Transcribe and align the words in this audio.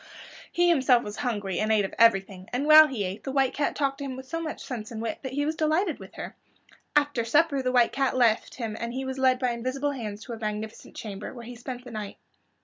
He 0.51 0.67
himself 0.67 1.03
was 1.03 1.17
hungry 1.17 1.59
and 1.59 1.71
ate 1.71 1.85
of 1.85 1.93
everything, 1.99 2.49
and 2.51 2.65
while 2.65 2.87
he 2.87 3.03
ate 3.03 3.23
the 3.23 3.31
White 3.31 3.53
Cat 3.53 3.75
talked 3.75 3.99
to 3.99 4.03
him 4.03 4.15
with 4.15 4.25
so 4.27 4.41
much 4.41 4.63
sense 4.63 4.89
and 4.89 4.99
wit 4.99 5.19
that 5.21 5.33
he 5.33 5.45
was 5.45 5.55
delighted 5.55 5.99
with 5.99 6.15
her. 6.15 6.35
After 6.95 7.23
supper 7.23 7.61
the 7.61 7.71
White 7.71 7.91
Cat 7.91 8.17
left 8.17 8.55
him 8.55 8.75
and 8.79 8.93
he 8.95 9.05
was 9.05 9.19
led 9.19 9.37
by 9.37 9.51
invisible 9.51 9.91
hands 9.91 10.23
to 10.23 10.33
a 10.33 10.39
magnificent 10.39 10.95
chamber, 10.95 11.35
where 11.35 11.45
he 11.45 11.55
spent 11.55 11.83
the 11.85 11.91
night. 11.91 12.17